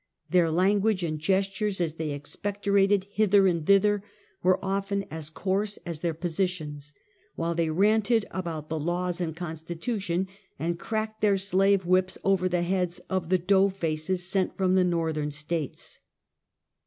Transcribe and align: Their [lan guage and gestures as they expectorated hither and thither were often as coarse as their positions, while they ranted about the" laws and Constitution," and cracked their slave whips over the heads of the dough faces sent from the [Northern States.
Their 0.31 0.49
[lan 0.49 0.79
guage 0.79 1.03
and 1.07 1.19
gestures 1.19 1.79
as 1.79 1.93
they 1.93 2.09
expectorated 2.09 3.03
hither 3.11 3.45
and 3.45 3.63
thither 3.67 4.03
were 4.41 4.57
often 4.65 5.05
as 5.11 5.29
coarse 5.29 5.77
as 5.85 5.99
their 5.99 6.15
positions, 6.15 6.91
while 7.35 7.53
they 7.53 7.69
ranted 7.69 8.25
about 8.31 8.67
the" 8.67 8.79
laws 8.79 9.21
and 9.21 9.35
Constitution," 9.35 10.27
and 10.57 10.79
cracked 10.79 11.21
their 11.21 11.37
slave 11.37 11.85
whips 11.85 12.17
over 12.23 12.49
the 12.49 12.63
heads 12.63 12.97
of 13.11 13.29
the 13.29 13.37
dough 13.37 13.69
faces 13.69 14.25
sent 14.27 14.57
from 14.57 14.73
the 14.73 14.83
[Northern 14.83 15.29
States. 15.29 15.99